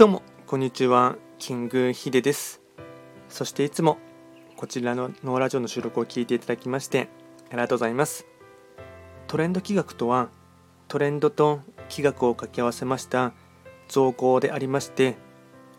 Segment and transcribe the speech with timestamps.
[0.00, 0.22] どうも。
[0.46, 1.16] こんにちは。
[1.38, 2.62] キングヒデです。
[3.28, 3.98] そしていつも
[4.56, 7.10] こちらのノーラジオの収録を聞いていただきまして
[7.50, 8.24] ありがとうございます。
[9.26, 10.30] トレンド企画とは
[10.88, 11.60] トレンドと
[11.90, 13.34] 企画を掛け合わせました
[13.88, 15.18] 造語でありまして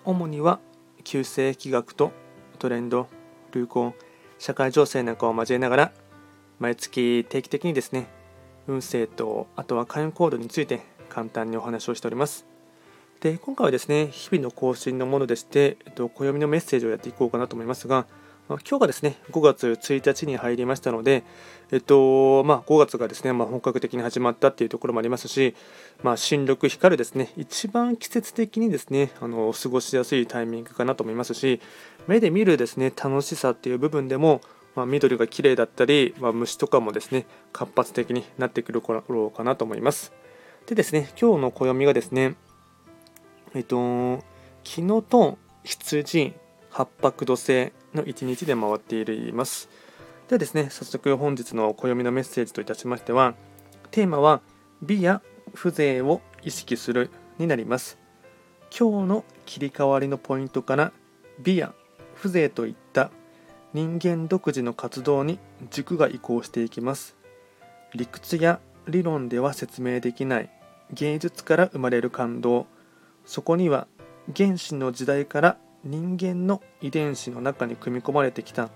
[0.05, 0.59] 主には
[1.03, 2.12] 旧世企画と
[2.59, 3.08] トレンド
[3.55, 3.95] 流行
[4.38, 5.91] 社会情勢なんかを交えながら
[6.59, 8.08] 毎月定期的にですね
[8.67, 12.52] 運勢とあとは開運行動について簡単にお話をしております。
[13.21, 18.07] で今回はですね日々の更新のものでして、えっと、暦のメッセージをやっていこうかなと思いますが、
[18.49, 21.23] まあ、今日がですね5月1日に入りましたので、
[21.71, 25.55] えっとまあ、5月がですね、まあ、本格的に始まったっていうところもありますし、
[26.02, 31.62] まあ、新緑光るですね一番季節的にですねあの過ごしやすいタイミングかなと思いますし
[32.07, 34.41] 目で見るですね楽しさっていう部分でも
[34.73, 40.13] まあ、緑が綺麗だったり、まあ、虫とかもですね活発的になってくる頃かなと思います。
[40.65, 42.35] でですね今日の暦がですね
[43.54, 44.24] えっと、
[44.63, 46.34] 昨日と羊、
[46.70, 49.70] 八白土星の1日で回っています。
[50.30, 53.35] ではですね、早速本日の暦のメッセージといたしましては、
[53.91, 54.41] テーマは
[54.82, 55.21] 美や
[55.54, 57.98] 風情を意識するになります。
[58.77, 60.93] 今日の切り替わりのポイントから
[61.40, 61.74] 美や
[62.15, 63.12] 風情といった
[63.74, 67.18] 人間独自の活動に軸が移行していきます。
[67.94, 70.50] 理屈や理論では説明できない
[70.94, 72.68] 芸術から生まれる感動
[73.25, 73.88] そこには
[74.36, 78.69] 原始の時代から人間の遺伝子の中に組み込まれてきた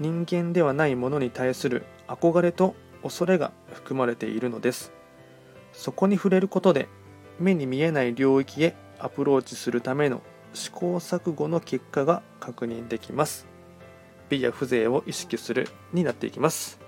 [0.00, 4.92] 人間ではないものに対する憧れと恐れが含まれているのです。
[5.72, 6.88] そこに触れることで
[7.38, 13.46] 目に見えない領域へアプローチするための試行錯誤の結果が確認できます。
[14.28, 16.80] 美や風情を意識するになっていきます。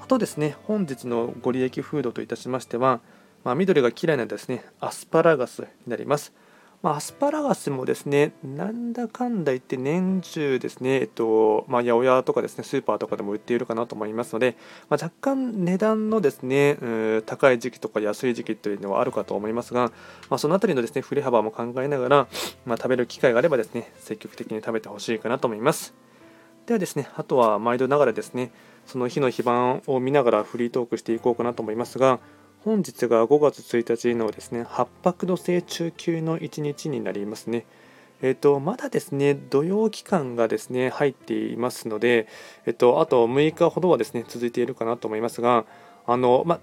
[0.00, 3.00] あとですね本日のご利益フードといたしましては
[3.44, 6.32] まあ、緑が嫌いなですねアスパラガスになります。
[6.82, 14.56] まあ、アスパラガスもですねなんだかんだ言って年中ですね、えっとまあ、八百屋とかですねスーパーとかでも売っているかなと思いますので、
[14.88, 16.78] まあ、若干値段のですね
[17.26, 19.92] 高い時期とか安い時期というのはあるかと思いますが、
[20.30, 22.28] まあ、その辺りのですね振れ幅も考えながら、
[22.64, 25.92] まあ、食べる機会があればですね積極的に食べてほしいかなと思います。
[26.64, 28.52] ではですねあとは毎度ながらですね
[28.86, 32.20] その日の非番を見ながらフリートークしていこうかなと思いますが
[32.64, 37.64] 本日が5月1日のですね八白土星中級の1日になりますね。
[38.22, 42.28] えっ、と、まだですね、土曜期間がですね、入っていますので、
[42.66, 45.64] えっ、と、あと6日ほどはですね、続いているかなと思いますが、
[46.06, 46.60] あの、ま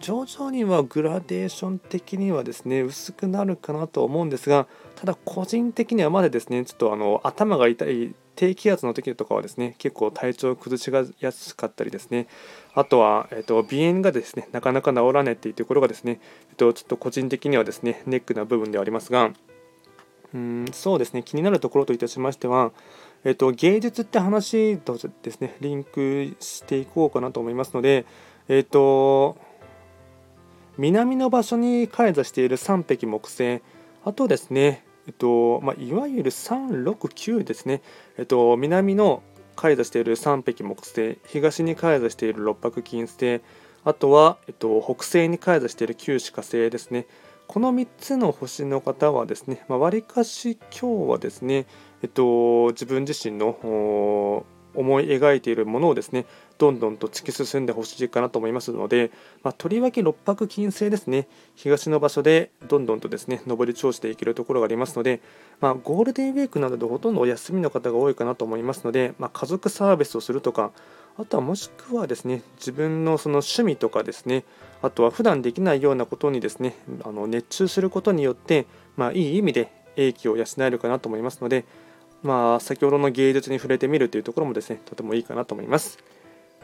[0.00, 12.28] 徐々にはグラデーション的にはですね、薄くなるかなと思うんですが、ただ個人的にはまだですね、ちょっとあの頭が痛い低気圧の時とかはですね結構体調を崩しやすかったりですね。
[12.74, 16.20] あとは、えーと、鼻炎がですねなかなか治らないっていうところがですね、
[16.50, 19.32] えーと、ちょっと個人的にはですねネックな部分ではありますが
[20.34, 22.72] うんそうですね気になるところといたしましては、
[23.24, 28.04] えーと、芸術って話とですねリンクしていこうかなと思いますので
[28.48, 29.36] えっ、と
[30.78, 33.62] 南の場所に開座している3匹木星
[34.04, 37.82] あとですねえっとまあ、いわゆる369ですね、
[38.18, 39.22] えっと、南の
[39.54, 43.40] 開座している3匹木星東に開座している六白金星
[43.84, 47.06] あとは、えっと、北西に開座している九死火星ですね。
[47.46, 51.66] この3つの星の方はですねわり、あ、かし今日はですね、
[52.02, 54.44] えっと、自分自身の
[54.76, 56.26] 思い描いているものをですね
[56.58, 59.10] どんどんと突き進んでほしいかなと思いますので、
[59.42, 65.20] まあ、とりわけ六白金星ですね東の場所でどんどんとですね上り調子でいけるところがありますので、
[65.60, 70.72] まあ、ゴールデンウィークなどでほとんどお休みの方が多いかなと思いますので、まあ、家族サービスをするとか
[71.18, 74.44] あとはもしくはですね自分のその趣味とかですね
[74.82, 78.66] あとは普段できないようなことにですねあの熱中することによって、
[78.96, 81.64] まあ、いい意味で英気を養えるかなと思いますので
[82.22, 85.98] まあ、先ほどの芸術に触れてみるというところもですね、とてもいいかなと思います。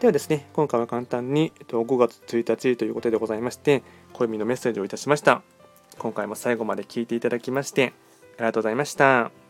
[0.00, 3.82] ではですね、今回は簡単に5月1日ということでございまして、
[4.12, 5.42] 暦のメッセージをいたしました。
[5.98, 7.92] 今回も最後まで聴いていただきまして、
[8.36, 9.41] ありがとうございました。